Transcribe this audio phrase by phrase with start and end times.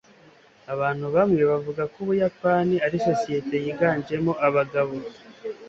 [0.73, 4.93] abantu bamwe bavuga ko ubuyapani ari societe yiganjemo abagabo